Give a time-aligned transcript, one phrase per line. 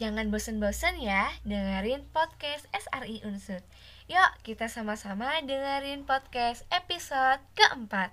[0.00, 3.60] Jangan bosan-bosan ya dengerin podcast SRI Unsur.
[4.08, 8.08] Yuk, kita sama-sama dengerin podcast episode keempat.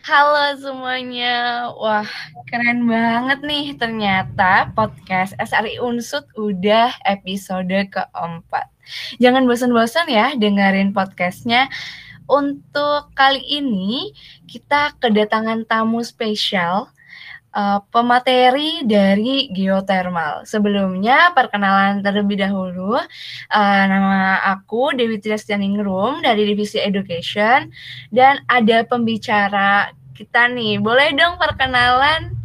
[0.00, 2.08] Halo semuanya, wah
[2.48, 8.72] keren banget nih ternyata podcast SRI Unsut udah episode keempat.
[9.20, 11.68] Jangan bosan-bosan ya dengerin podcastnya
[12.32, 14.16] untuk kali ini
[14.48, 16.88] kita kedatangan tamu spesial
[17.54, 20.46] uh, pemateri dari geothermal.
[20.46, 27.70] Sebelumnya perkenalan terlebih dahulu, uh, nama aku Dewi Tristianingrum dari Divisi Education
[28.10, 30.82] dan ada pembicara kita nih.
[30.82, 32.36] Boleh dong perkenalan?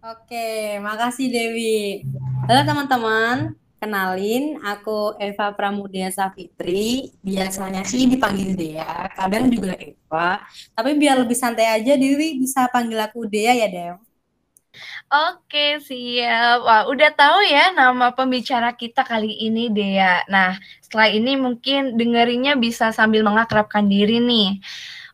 [0.00, 2.08] Oke, makasih Dewi.
[2.48, 7.16] Halo teman-teman, Kenalin, aku Eva Pramudia Safitri.
[7.24, 10.44] Biasanya sih dipanggil Dea, kadang juga Eva.
[10.76, 13.96] Tapi biar lebih santai aja, Dewi bisa panggil aku Dea ya, Dew.
[15.08, 16.60] Oke, siap.
[16.60, 20.28] Wah, udah tahu ya nama pembicara kita kali ini, Dea.
[20.28, 24.60] Nah, setelah ini mungkin dengerinnya bisa sambil mengakrabkan diri nih.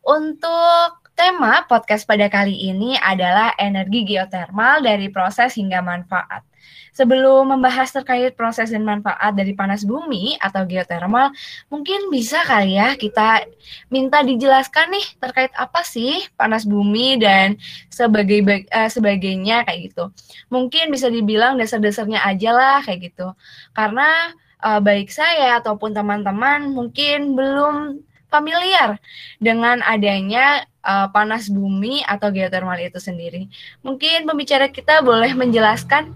[0.03, 6.45] Untuk tema podcast pada kali ini adalah energi geotermal dari proses hingga manfaat.
[6.93, 11.33] Sebelum membahas terkait proses dan manfaat dari panas bumi atau geothermal,
[11.73, 13.45] mungkin bisa kali ya kita
[13.93, 17.57] minta dijelaskan nih terkait apa sih panas bumi dan
[17.93, 20.09] sebagai uh, sebagainya kayak gitu.
[20.53, 23.29] Mungkin bisa dibilang dasar-dasarnya aja lah kayak gitu.
[23.77, 24.33] Karena
[24.65, 28.99] uh, baik saya ataupun teman-teman mungkin belum familiar
[29.41, 33.51] dengan adanya uh, panas bumi atau geothermal itu sendiri.
[33.83, 36.15] Mungkin pembicara kita boleh menjelaskan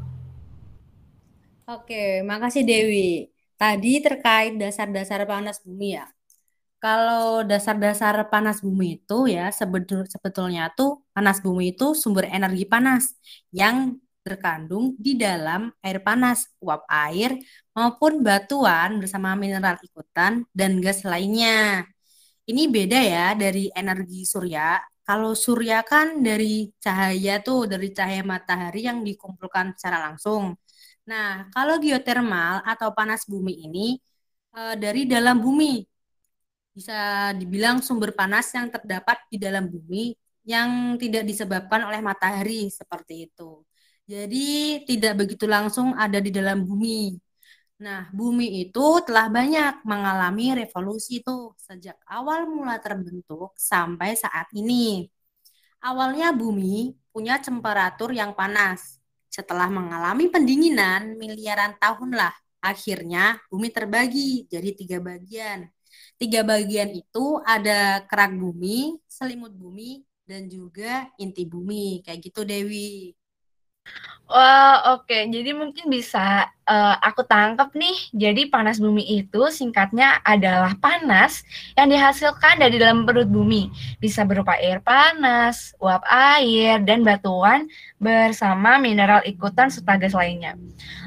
[1.70, 3.30] Oke, makasih Dewi.
[3.54, 6.10] Tadi terkait dasar-dasar panas bumi ya.
[6.82, 13.14] Kalau dasar-dasar panas bumi itu ya sebetul, sebetulnya tuh panas bumi itu sumber energi panas
[13.54, 17.38] yang terkandung di dalam air panas, uap air
[17.76, 21.86] maupun batuan bersama mineral ikutan dan gas lainnya.
[22.48, 24.80] Ini beda ya dari energi surya.
[25.06, 30.54] Kalau surya kan dari cahaya tuh, dari cahaya matahari yang dikumpulkan secara langsung.
[31.10, 33.98] Nah, kalau geotermal atau panas bumi ini
[34.54, 35.82] e, dari dalam bumi
[36.76, 40.14] bisa dibilang sumber panas yang terdapat di dalam bumi
[40.46, 43.62] yang tidak disebabkan oleh matahari seperti itu.
[44.10, 47.14] Jadi tidak begitu langsung ada di dalam bumi.
[47.80, 55.08] Nah, bumi itu telah banyak mengalami revolusi itu sejak awal mula terbentuk sampai saat ini.
[55.80, 59.00] Awalnya bumi punya temperatur yang panas,
[59.32, 65.72] setelah mengalami pendinginan miliaran tahun lah, akhirnya bumi terbagi jadi tiga bagian.
[66.20, 72.04] Tiga bagian itu ada kerak bumi, selimut bumi, dan juga inti bumi.
[72.04, 73.16] Kayak gitu Dewi.
[74.30, 75.16] Wah, oke.
[75.34, 77.98] Jadi mungkin bisa uh, aku tangkap nih.
[78.14, 81.42] Jadi panas bumi itu singkatnya adalah panas
[81.74, 83.68] yang dihasilkan dari dalam perut bumi.
[83.98, 87.66] Bisa berupa air panas, uap air, dan batuan
[87.98, 90.54] bersama mineral ikutan serta gas lainnya.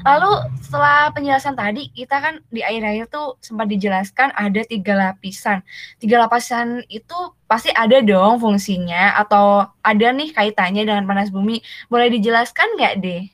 [0.04, 5.64] Lalu setelah penjelasan tadi, kita kan di air-air tuh sempat dijelaskan ada tiga lapisan.
[5.96, 7.16] Tiga lapisan itu
[7.48, 11.64] pasti ada dong fungsinya atau ada nih kaitannya dengan panas bumi.
[11.88, 13.24] Boleh dijelaskan nggak deh?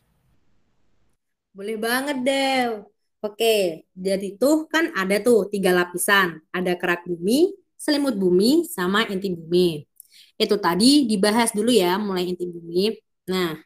[1.56, 2.70] Boleh banget, Dew.
[3.20, 6.40] Oke, jadi tuh kan ada tuh tiga lapisan.
[6.56, 9.84] Ada kerak bumi, selimut bumi, sama inti bumi.
[10.40, 12.96] Itu tadi dibahas dulu ya, mulai inti bumi.
[13.28, 13.60] Nah,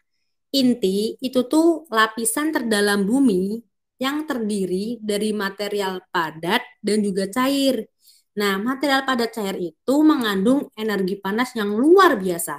[0.51, 3.63] inti itu tuh lapisan terdalam bumi
[4.03, 7.87] yang terdiri dari material padat dan juga cair.
[8.35, 12.59] Nah, material padat cair itu mengandung energi panas yang luar biasa.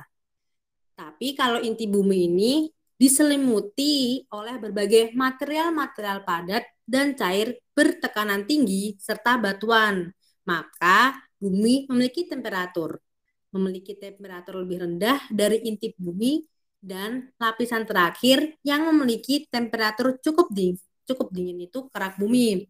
[0.95, 2.51] Tapi kalau inti bumi ini
[2.95, 10.11] diselimuti oleh berbagai material-material padat dan cair bertekanan tinggi serta batuan.
[10.45, 13.01] Maka bumi memiliki temperatur
[13.55, 16.43] memiliki temperatur lebih rendah dari inti bumi
[16.83, 20.75] dan lapisan terakhir yang memiliki temperatur cukup dingin
[21.05, 22.65] cukup dingin itu kerak bumi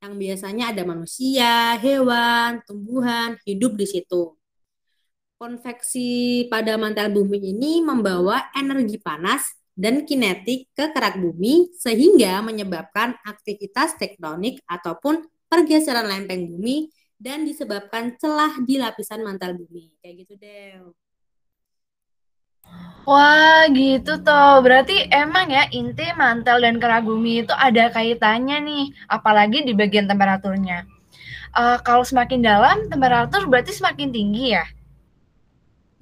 [0.00, 4.32] yang biasanya ada manusia, hewan, tumbuhan hidup di situ.
[5.36, 13.16] Konveksi pada mantel bumi ini membawa energi panas dan kinetik ke kerak bumi sehingga menyebabkan
[13.24, 19.96] aktivitas tektonik ataupun pergeseran lempeng bumi dan disebabkan celah di lapisan mantel bumi.
[20.04, 20.84] Kayak gitu deh.
[23.08, 28.84] Wah gitu toh, berarti emang ya inti mantel dan kerak bumi itu ada kaitannya nih,
[29.08, 30.84] apalagi di bagian temperaturnya.
[31.56, 34.64] uh, kalau semakin dalam temperatur berarti semakin tinggi ya?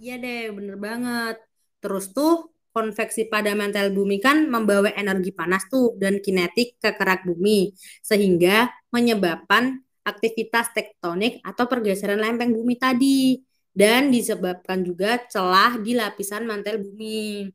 [0.02, 1.36] Iya deh, bener banget.
[1.82, 2.34] Terus tuh
[2.78, 7.75] konveksi pada mantel bumi kan membawa energi panas tuh dan kinetik ke kerak bumi
[8.06, 13.42] sehingga menyebabkan aktivitas tektonik atau pergeseran lempeng bumi tadi
[13.75, 17.50] dan disebabkan juga celah di lapisan mantel bumi.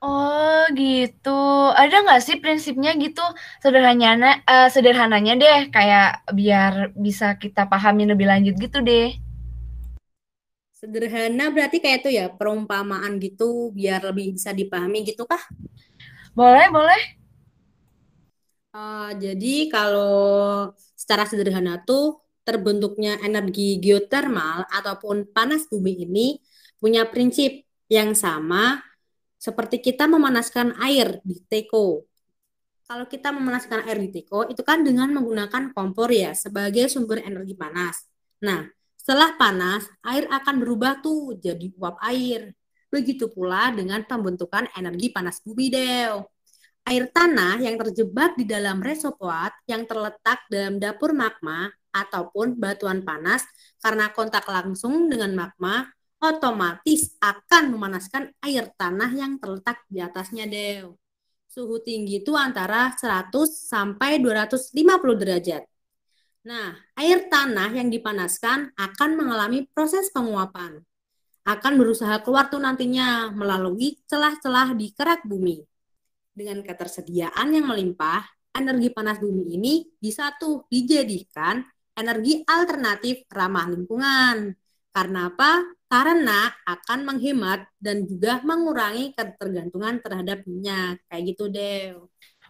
[0.00, 1.30] Oh gitu.
[1.76, 3.20] Ada nggak sih prinsipnya gitu
[3.60, 9.29] sederhananya uh, sederhananya deh kayak biar bisa kita pahami lebih lanjut gitu deh.
[10.80, 15.44] Sederhana berarti kayak itu ya perumpamaan gitu biar lebih bisa dipahami gitu kah?
[16.32, 17.02] Boleh, boleh.
[18.72, 26.40] Uh, jadi kalau secara sederhana tuh terbentuknya energi geotermal ataupun panas bumi ini
[26.80, 27.60] punya prinsip
[27.92, 28.80] yang sama
[29.36, 32.08] seperti kita memanaskan air di teko.
[32.88, 37.54] Kalau kita memanaskan air di teko, itu kan dengan menggunakan kompor ya, sebagai sumber energi
[37.54, 38.02] panas.
[38.42, 38.66] Nah,
[39.00, 42.52] setelah panas, air akan berubah tuh jadi uap air.
[42.92, 46.20] Begitu pula dengan pembentukan energi panas bumi, Dew.
[46.84, 53.40] Air tanah yang terjebak di dalam reservoir yang terletak dalam dapur magma ataupun batuan panas
[53.80, 55.88] karena kontak langsung dengan magma
[56.20, 60.92] otomatis akan memanaskan air tanah yang terletak di atasnya, Dew.
[61.48, 65.64] Suhu tinggi itu antara 100 sampai 250 derajat.
[66.40, 70.80] Nah, air tanah yang dipanaskan akan mengalami proses penguapan.
[71.44, 75.60] Akan berusaha keluar tuh nantinya melalui celah-celah di kerak bumi.
[76.32, 78.24] Dengan ketersediaan yang melimpah,
[78.56, 81.60] energi panas bumi ini bisa tuh dijadikan
[81.92, 84.56] energi alternatif ramah lingkungan.
[84.90, 85.80] Karena apa?
[85.90, 91.02] karena akan menghemat dan juga mengurangi ketergantungan terhadap minyak.
[91.10, 91.98] Kayak gitu, deh.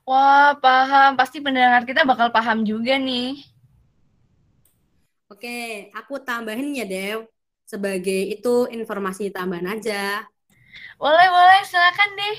[0.04, 1.16] Wah, paham.
[1.16, 3.40] Pasti pendengar kita bakal paham juga nih.
[5.40, 7.24] Oke, aku tambahin ya, Dew.
[7.64, 10.20] Sebagai itu informasi tambahan aja.
[11.00, 11.60] Boleh, boleh.
[11.64, 12.36] Silakan deh.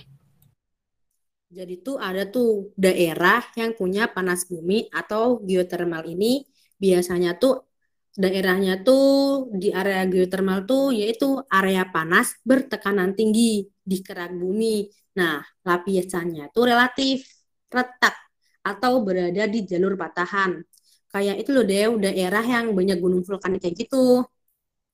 [1.49, 6.45] Jadi tuh ada tuh daerah yang punya panas bumi atau geotermal ini
[6.77, 7.65] biasanya tuh
[8.13, 14.85] daerahnya tuh di area geotermal tuh yaitu area panas bertekanan tinggi di kerak bumi.
[15.17, 17.25] Nah, lapisannya tuh relatif
[17.65, 18.13] retak
[18.61, 20.61] atau berada di jalur patahan.
[21.11, 24.23] Kayak itu loh deh, daerah yang banyak gunung vulkanik kayak gitu.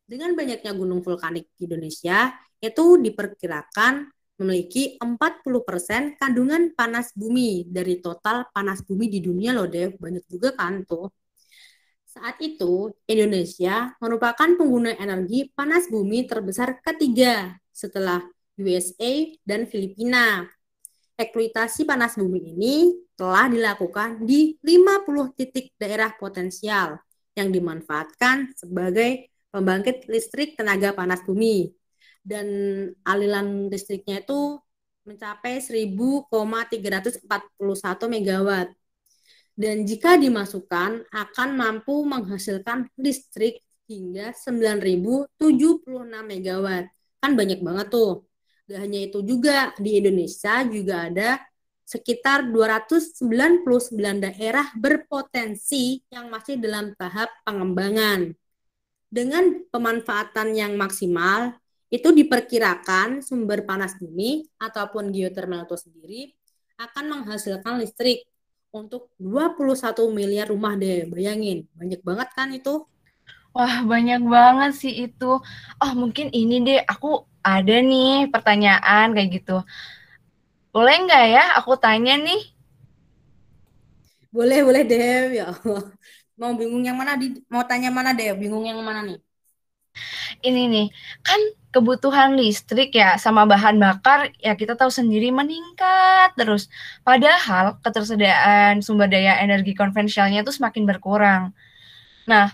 [0.08, 3.94] Dengan banyaknya gunung vulkanik di Indonesia, itu diperkirakan
[4.38, 9.94] memiliki 40% kandungan panas bumi dari total panas bumi di dunia loh deh.
[9.94, 11.10] Banyak juga kan tuh.
[12.08, 18.26] Saat itu, Indonesia merupakan pengguna energi panas bumi terbesar ketiga setelah
[18.58, 20.50] USA dan Filipina.
[21.18, 27.02] Eksploitasi panas bumi ini telah dilakukan di 50 titik daerah potensial
[27.34, 31.74] yang dimanfaatkan sebagai pembangkit listrik tenaga panas bumi.
[32.22, 32.48] Dan
[33.02, 34.62] aliran listriknya itu
[35.08, 37.26] mencapai 1000,341
[38.12, 38.70] megawatt
[39.58, 45.34] dan jika dimasukkan akan mampu menghasilkan listrik hingga 9.076
[46.06, 46.68] MW.
[47.18, 48.30] Kan banyak banget tuh.
[48.68, 51.40] Gak hanya itu juga, di Indonesia juga ada
[51.88, 53.64] sekitar 299
[54.20, 58.36] daerah berpotensi yang masih dalam tahap pengembangan.
[59.08, 61.56] Dengan pemanfaatan yang maksimal,
[61.88, 66.22] itu diperkirakan sumber panas bumi ataupun geotermal itu sendiri
[66.76, 68.28] akan menghasilkan listrik
[68.76, 71.08] untuk 21 miliar rumah deh.
[71.08, 72.84] Bayangin, banyak banget kan itu?
[73.56, 75.40] Wah, banyak banget sih itu.
[75.80, 79.64] Oh, mungkin ini deh, aku ada nih pertanyaan kayak gitu.
[80.76, 82.42] Boleh nggak ya aku tanya nih?
[84.36, 85.42] Boleh, boleh deh.
[85.42, 85.84] Ya Allah.
[86.38, 87.18] Mau bingung yang mana?
[87.18, 88.30] Di, mau tanya mana deh?
[88.38, 89.18] Bingung yang mana nih?
[90.46, 90.88] Ini nih,
[91.26, 91.42] kan
[91.74, 96.70] kebutuhan listrik ya sama bahan bakar ya kita tahu sendiri meningkat terus.
[97.02, 101.44] Padahal ketersediaan sumber daya energi konvensionalnya itu semakin berkurang.
[102.30, 102.54] Nah,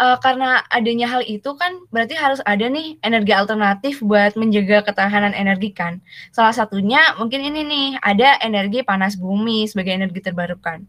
[0.00, 5.36] e, karena adanya hal itu kan berarti harus ada nih energi alternatif buat menjaga ketahanan
[5.36, 6.00] energi kan.
[6.32, 10.88] Salah satunya mungkin ini nih, ada energi panas bumi sebagai energi terbarukan.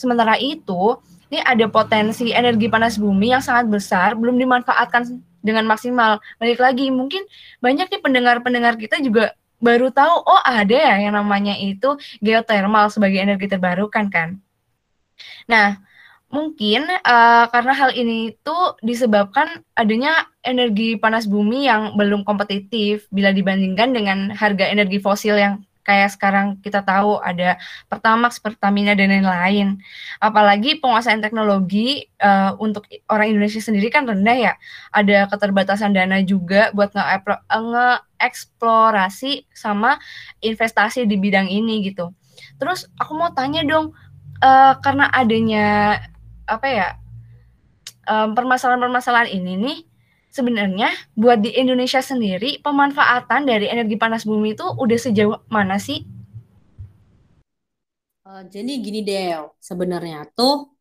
[0.00, 0.96] Sementara itu,
[1.28, 6.18] ini ada potensi energi panas bumi yang sangat besar belum dimanfaatkan dengan maksimal.
[6.40, 7.22] Balik lagi, mungkin
[7.60, 13.20] banyak nih pendengar-pendengar kita juga baru tahu, oh ada ya yang namanya itu geothermal sebagai
[13.20, 14.36] energi terbarukan kan.
[15.48, 15.80] Nah,
[16.26, 23.30] mungkin uh, karena hal ini itu disebabkan adanya energi panas bumi yang belum kompetitif bila
[23.30, 29.78] dibandingkan dengan harga energi fosil yang kayak sekarang kita tahu ada Pertamax, Pertamina dan lain-lain.
[30.18, 34.58] Apalagi penguasaan teknologi uh, untuk orang Indonesia sendiri kan rendah ya.
[34.90, 40.02] Ada keterbatasan dana juga buat nge-eksplorasi sama
[40.42, 42.10] investasi di bidang ini gitu.
[42.58, 43.94] Terus aku mau tanya dong,
[44.42, 46.02] uh, karena adanya
[46.46, 46.88] apa ya
[48.06, 49.78] permasalahan-permasalahan ini nih
[50.36, 56.04] sebenarnya buat di Indonesia sendiri pemanfaatan dari energi panas bumi itu udah sejauh mana sih?
[58.26, 60.76] Uh, jadi gini Del, sebenarnya tuh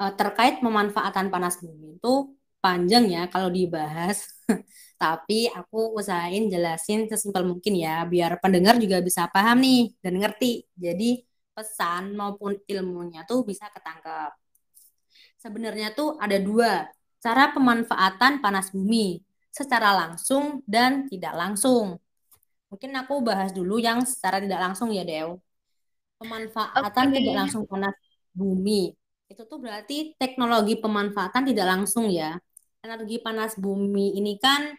[0.00, 2.32] uh, terkait pemanfaatan panas bumi itu
[2.62, 4.24] panjang ya kalau dibahas.
[5.02, 10.64] Tapi aku usahain jelasin sesimpel mungkin ya, biar pendengar juga bisa paham nih dan ngerti.
[10.72, 11.20] Jadi
[11.52, 14.45] pesan maupun ilmunya tuh bisa ketangkep.
[15.40, 16.88] Sebenarnya tuh ada dua
[17.20, 19.20] cara pemanfaatan panas bumi
[19.52, 21.96] secara langsung dan tidak langsung.
[22.68, 25.38] Mungkin aku bahas dulu yang secara tidak langsung ya, Dew.
[26.20, 27.14] Pemanfaatan okay.
[27.22, 27.94] tidak langsung panas
[28.36, 28.92] bumi.
[29.26, 32.36] Itu tuh berarti teknologi pemanfaatan tidak langsung ya.
[32.84, 34.76] Energi panas bumi ini kan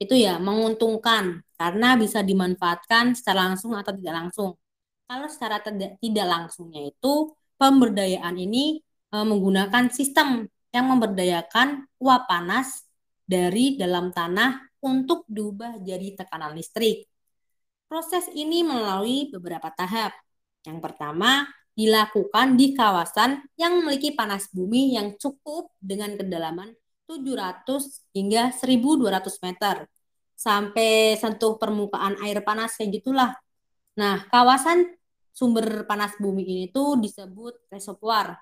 [0.00, 4.50] itu ya menguntungkan karena bisa dimanfaatkan secara langsung atau tidak langsung.
[5.04, 5.60] Kalau secara
[6.00, 12.86] tidak langsungnya itu pemberdayaan ini e, menggunakan sistem yang memberdayakan uap panas
[13.26, 17.06] dari dalam tanah untuk diubah jadi tekanan listrik.
[17.90, 20.14] Proses ini melalui beberapa tahap.
[20.62, 26.74] Yang pertama, dilakukan di kawasan yang memiliki panas bumi yang cukup dengan kedalaman
[27.06, 29.76] 700 hingga 1200 meter
[30.38, 33.34] sampai sentuh permukaan air panas kayak gitulah.
[33.98, 34.86] Nah, kawasan
[35.34, 38.38] sumber panas bumi ini tuh disebut reservoir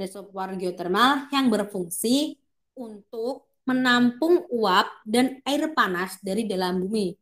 [0.00, 2.40] reservoir geotermal yang berfungsi
[2.72, 7.12] untuk menampung uap dan air panas dari dalam bumi.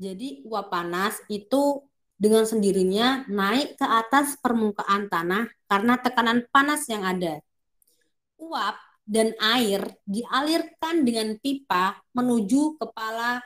[0.00, 1.84] Jadi uap panas itu
[2.16, 7.44] dengan sendirinya naik ke atas permukaan tanah karena tekanan panas yang ada.
[8.40, 13.44] Uap dan air dialirkan dengan pipa menuju kepala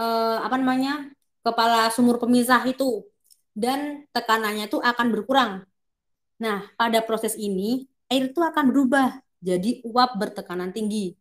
[0.00, 1.12] eh, apa namanya?
[1.44, 3.04] kepala sumur pemisah itu
[3.52, 5.52] dan tekanannya itu akan berkurang.
[6.40, 11.12] Nah, pada proses ini air itu akan berubah jadi uap bertekanan tinggi.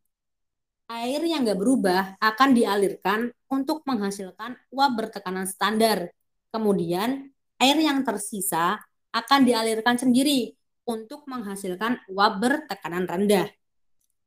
[0.87, 6.11] Air yang nggak berubah akan dialirkan untuk menghasilkan uap bertekanan standar.
[6.53, 8.79] Kemudian, air yang tersisa
[9.11, 13.47] akan dialirkan sendiri untuk menghasilkan uap bertekanan rendah.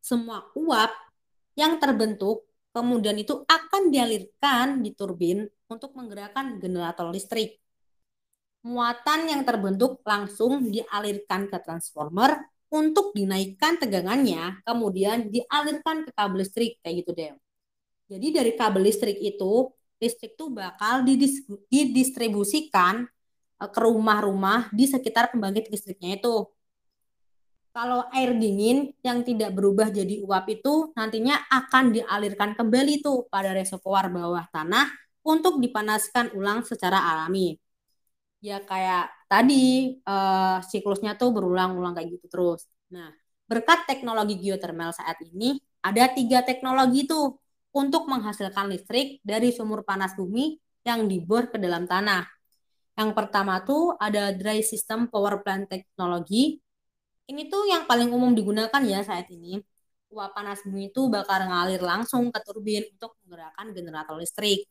[0.01, 0.93] Semua uap
[1.57, 7.57] yang terbentuk kemudian itu akan dialirkan di turbin untuk menggerakkan generator listrik
[8.67, 16.83] muatan yang terbentuk langsung dialirkan ke transformer untuk dinaikkan tegangannya, kemudian dialirkan ke kabel listrik
[16.83, 17.33] kayak gitu deh.
[18.11, 19.71] Jadi dari kabel listrik itu,
[20.03, 21.07] listrik itu bakal
[21.71, 23.07] didistribusikan
[23.63, 26.51] eh, ke rumah-rumah di sekitar pembangkit listriknya itu.
[27.71, 33.53] Kalau air dingin yang tidak berubah jadi uap itu nantinya akan dialirkan kembali tuh pada
[33.53, 34.89] reservoir bawah tanah
[35.21, 37.61] untuk dipanaskan ulang secara alami
[38.47, 42.63] ya kayak tadi uh, siklusnya tuh berulang-ulang kayak gitu terus.
[42.95, 43.11] Nah,
[43.51, 47.43] berkat teknologi geothermal saat ini ada tiga teknologi tuh
[47.75, 50.55] untuk menghasilkan listrik dari sumur panas bumi
[50.87, 52.23] yang dibor ke dalam tanah.
[52.95, 56.63] Yang pertama tuh ada dry system power plant teknologi.
[57.27, 59.59] Ini tuh yang paling umum digunakan ya saat ini.
[60.15, 64.71] Uap panas bumi itu bakal ngalir langsung ke turbin untuk menggerakkan generator listrik.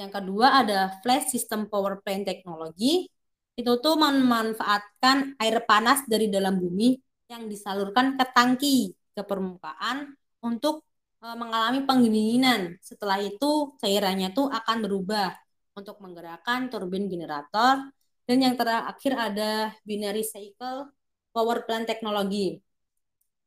[0.00, 3.04] Yang kedua ada flash system power plant teknologi.
[3.52, 6.96] Itu tuh memanfaatkan air panas dari dalam bumi
[7.28, 10.88] yang disalurkan ke tangki ke permukaan untuk
[11.20, 12.80] e, mengalami pendinginan.
[12.80, 15.36] Setelah itu cairannya tuh akan berubah
[15.76, 17.92] untuk menggerakkan turbin generator.
[18.24, 20.88] Dan yang terakhir ada binary cycle
[21.36, 22.56] power plant teknologi.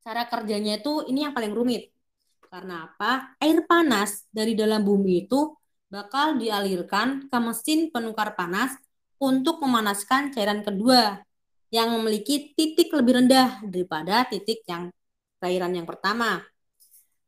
[0.06, 1.90] Cara kerjanya itu ini yang paling rumit.
[2.46, 3.34] Karena apa?
[3.42, 5.50] Air panas dari dalam bumi itu
[5.94, 8.74] bakal dialirkan ke mesin penukar panas
[9.22, 11.22] untuk memanaskan cairan kedua
[11.70, 14.90] yang memiliki titik lebih rendah daripada titik yang
[15.38, 16.42] cairan yang pertama.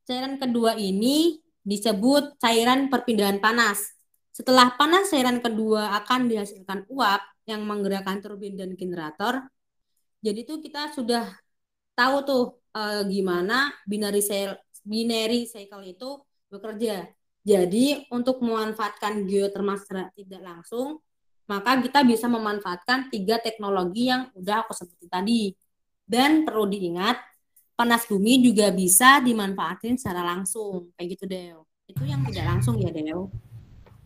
[0.09, 3.93] Cairan kedua ini disebut cairan perpindahan panas.
[4.33, 9.45] Setelah panas cairan kedua akan dihasilkan uap yang menggerakkan turbin dan generator.
[10.25, 11.29] Jadi itu kita sudah
[11.93, 12.43] tahu tuh
[12.73, 12.81] e,
[13.13, 16.09] gimana binary cycle, binary cycle itu
[16.49, 17.05] bekerja.
[17.45, 20.97] Jadi untuk memanfaatkan geothermal secara tidak langsung,
[21.45, 25.53] maka kita bisa memanfaatkan tiga teknologi yang udah aku sebutin tadi.
[26.05, 27.21] Dan perlu diingat,
[27.77, 30.89] panas bumi juga bisa dimanfaatin secara langsung.
[30.97, 31.59] Kayak gitu, Del.
[31.85, 33.29] Itu yang tidak langsung ya, Del.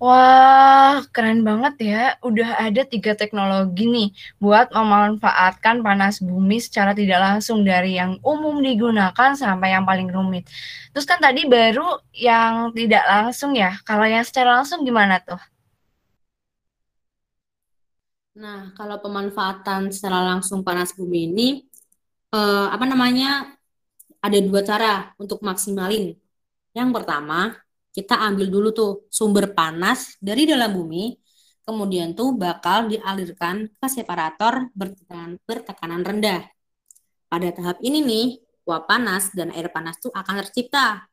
[0.04, 1.98] Wah, keren banget ya.
[2.28, 4.08] Udah ada tiga teknologi nih
[4.44, 10.44] buat memanfaatkan panas bumi secara tidak langsung dari yang umum digunakan sampai yang paling rumit.
[10.96, 13.76] Terus kan tadi baru yang tidak langsung ya.
[13.88, 15.40] Kalau yang secara langsung gimana tuh?
[18.42, 21.44] Nah, kalau pemanfaatan secara langsung panas bumi ini,
[22.36, 23.26] eh, apa namanya,
[24.26, 24.88] ada dua cara
[25.22, 26.04] untuk maksimalin.
[26.78, 27.36] Yang pertama,
[27.90, 31.18] kita ambil dulu tuh sumber panas dari dalam bumi,
[31.66, 36.42] kemudian tuh bakal dialirkan ke separator bertekanan, bertekanan rendah.
[37.30, 38.28] Pada tahap ini nih,
[38.66, 41.06] uap panas dan air panas tuh akan tercipta.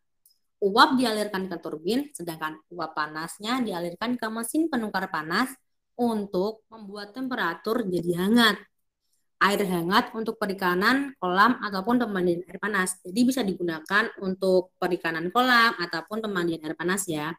[0.61, 5.53] Uap dialirkan ke turbin, sedangkan uap panasnya dialirkan ke mesin penukar panas
[5.97, 8.57] untuk membuat temperatur jadi hangat.
[9.37, 12.97] Air hangat untuk perikanan, kolam, ataupun pemandian air panas.
[13.05, 17.37] Jadi bisa digunakan untuk perikanan kolam ataupun pemandian air panas ya.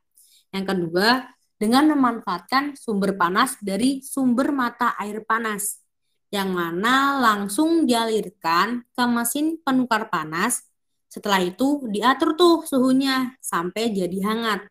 [0.54, 1.26] Yang kedua,
[1.58, 5.82] dengan memanfaatkan sumber panas dari sumber mata air panas
[6.30, 10.70] yang mana langsung dialirkan ke mesin penukar panas.
[11.10, 14.70] Setelah itu diatur tuh suhunya sampai jadi hangat.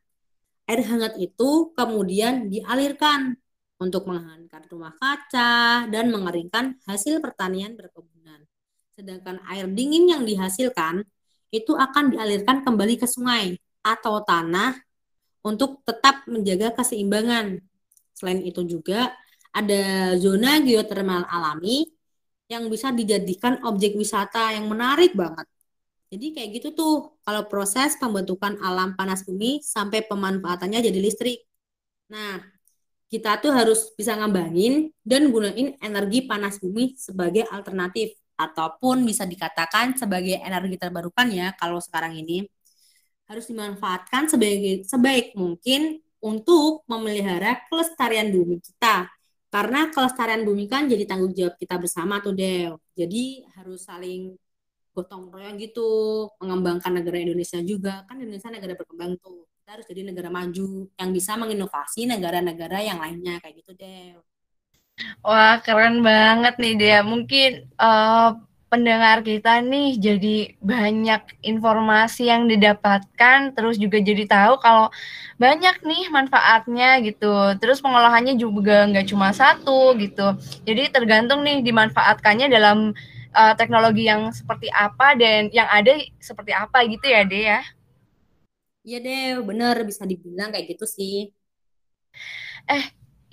[0.71, 3.35] Air hangat itu kemudian dialirkan
[3.77, 8.45] untuk menghangatkan rumah kaca dan mengeringkan hasil pertanian berkebunan.
[8.97, 11.05] Sedangkan air dingin yang dihasilkan
[11.53, 14.75] itu akan dialirkan kembali ke sungai atau tanah
[15.45, 17.61] untuk tetap menjaga keseimbangan.
[18.17, 19.13] Selain itu juga
[19.53, 21.87] ada zona geotermal alami
[22.49, 25.47] yang bisa dijadikan objek wisata yang menarik banget.
[26.07, 26.95] Jadi kayak gitu tuh
[27.27, 31.43] kalau proses pembentukan alam panas bumi sampai pemanfaatannya jadi listrik.
[32.15, 32.39] Nah,
[33.07, 39.97] kita tuh harus bisa ngembangin dan gunain energi panas bumi sebagai alternatif ataupun bisa dikatakan
[39.97, 42.45] sebagai energi terbarukan ya kalau sekarang ini
[43.27, 49.11] harus dimanfaatkan sebagai sebaik mungkin untuk memelihara kelestarian bumi kita.
[49.51, 52.79] Karena kelestarian bumi kan jadi tanggung jawab kita bersama tuh Del.
[52.99, 54.35] Jadi harus saling
[54.95, 58.03] gotong royong gitu, mengembangkan negara Indonesia juga.
[58.11, 63.03] Kan Indonesia negara berkembang tuh kita harus jadi negara maju yang bisa menginovasi negara-negara yang
[63.03, 64.15] lainnya kayak gitu deh.
[65.27, 66.99] Wah, keren banget nih dia.
[67.03, 68.39] Mungkin uh,
[68.71, 74.87] pendengar kita nih jadi banyak informasi yang didapatkan, terus juga jadi tahu kalau
[75.35, 77.59] banyak nih manfaatnya gitu.
[77.59, 80.39] Terus pengolahannya juga nggak cuma satu gitu.
[80.63, 82.95] Jadi tergantung nih dimanfaatkannya dalam
[83.35, 87.67] uh, teknologi yang seperti apa dan yang ada seperti apa gitu ya, deh ya.
[88.87, 91.15] Iya deh, bener bisa dibilang kayak gitu sih.
[92.71, 92.85] Eh,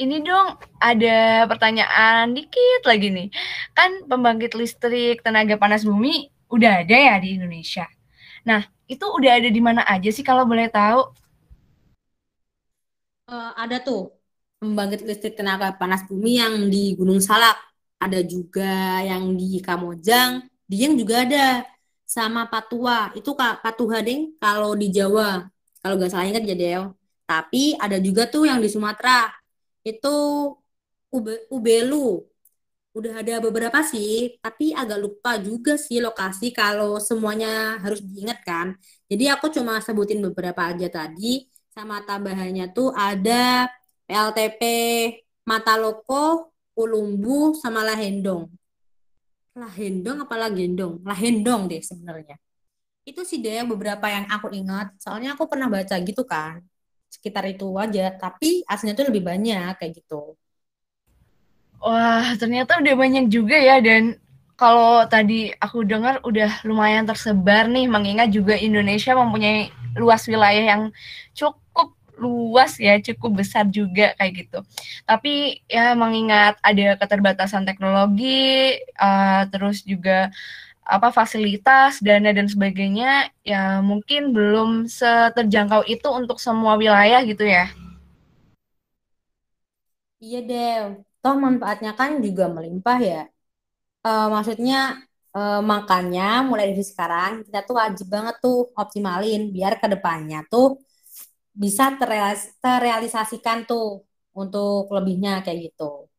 [0.01, 3.27] ini dong ada pertanyaan dikit lagi nih.
[3.77, 7.85] Kan pembangkit listrik tenaga panas bumi udah ada ya di Indonesia.
[8.49, 11.01] Nah, itu udah ada di mana aja sih kalau boleh tahu?
[13.29, 14.11] Uh, ada tuh
[14.57, 17.57] pembangkit listrik tenaga panas bumi yang di Gunung Salak.
[18.01, 20.49] Ada juga yang di Kamojang.
[20.65, 21.45] Dieng juga ada
[22.05, 23.11] sama Patua.
[23.17, 25.47] Itu Patuha Deng kalau di Jawa.
[25.81, 26.83] Kalau nggak salah ingat Del.
[27.27, 29.31] Tapi ada juga tuh yang di Sumatera.
[29.83, 30.09] Itu
[31.13, 32.23] Ube, Ubelu.
[32.93, 38.67] Udah ada beberapa sih, tapi agak lupa juga sih lokasi kalau semuanya harus diingat kan.
[39.09, 41.49] Jadi aku cuma sebutin beberapa aja tadi.
[41.73, 43.65] Sama tambahannya tuh ada
[44.05, 44.61] PLTP
[45.49, 48.45] Mataloko, Ulumbu, sama Lahendong.
[49.53, 50.93] Lahendong apa Lagendong?
[51.05, 52.35] Lahendong deh sebenarnya.
[53.09, 54.95] Itu sih deh beberapa yang aku ingat.
[55.03, 56.61] Soalnya aku pernah baca gitu kan.
[57.13, 58.01] Sekitar itu aja.
[58.17, 60.33] Tapi aslinya tuh lebih banyak kayak gitu.
[61.83, 63.77] Wah, ternyata udah banyak juga ya.
[63.83, 64.17] Dan
[64.57, 67.85] kalau tadi aku dengar udah lumayan tersebar nih.
[67.85, 70.83] Mengingat juga Indonesia mempunyai luas wilayah yang
[71.37, 74.59] cukup luas ya, cukup besar juga kayak gitu.
[75.03, 80.31] Tapi ya mengingat ada keterbatasan teknologi, uh, terus juga
[80.83, 87.71] apa fasilitas, dana dan sebagainya, ya mungkin belum seterjangkau itu untuk semua wilayah gitu ya.
[90.23, 90.71] Iya deh,
[91.21, 93.21] toh manfaatnya kan juga melimpah ya.
[94.07, 94.75] Uh, maksudnya
[95.37, 100.79] uh, makanya mulai dari sekarang kita tuh wajib banget tuh optimalin biar ke depannya tuh
[101.53, 106.09] bisa terrealis terrealisasikan tuh untuk lebihnya kayak gitu.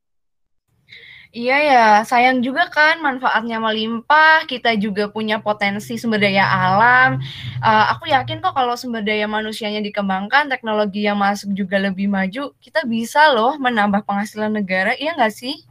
[1.35, 7.19] Iya ya, sayang juga kan manfaatnya melimpah, kita juga punya potensi sumber daya alam.
[7.59, 12.55] Uh, aku yakin kok kalau sumber daya manusianya dikembangkan, teknologi yang masuk juga lebih maju,
[12.63, 15.67] kita bisa loh menambah penghasilan negara, iya nggak sih?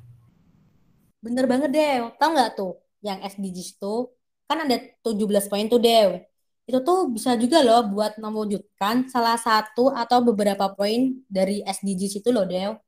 [1.24, 4.12] Bener banget deh, tau nggak tuh yang SDGs tuh,
[4.52, 6.28] kan ada 17 poin tuh deh.
[6.64, 12.30] Itu tuh bisa juga loh buat mewujudkan salah satu atau beberapa poin dari SDGs itu
[12.32, 12.80] loh, Dew.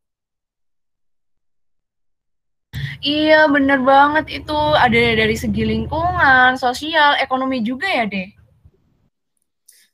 [3.03, 4.55] Iya, bener banget itu.
[4.55, 8.31] Ada dari segi lingkungan, sosial, ekonomi juga ya, deh.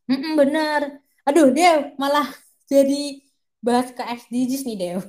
[0.06, 1.02] Mm-mm, bener.
[1.26, 2.30] Aduh, Dew, malah
[2.70, 3.17] jadi
[3.65, 5.00] bahas ke SDGs nih, Dew.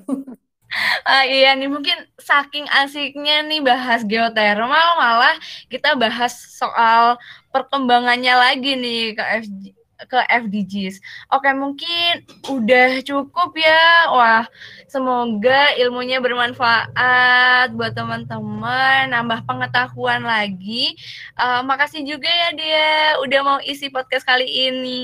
[1.04, 5.36] Uh, iya nih mungkin saking asiknya nih bahas geothermal malah
[5.68, 7.20] kita bahas soal
[7.52, 9.62] perkembangannya lagi nih ke FG,
[10.06, 10.96] ke FDGs.
[11.30, 14.10] Oke, mungkin udah cukup ya.
[14.10, 14.44] Wah,
[14.90, 20.96] semoga ilmunya bermanfaat buat teman-teman, nambah pengetahuan lagi.
[21.38, 22.88] Uh, makasih juga ya dia
[23.22, 25.02] udah mau isi podcast kali ini.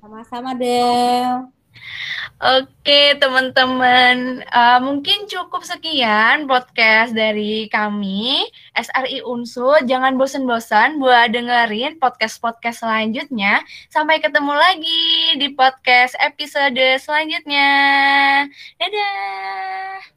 [0.00, 1.53] Sama-sama, Del.
[2.40, 8.44] Oke, teman-teman, uh, mungkin cukup sekian podcast dari kami
[8.76, 9.80] SRI Unsur.
[9.84, 13.60] Jangan bosan-bosan buat dengerin podcast-podcast selanjutnya.
[13.88, 17.70] Sampai ketemu lagi di podcast episode selanjutnya.
[18.80, 20.13] Dadah.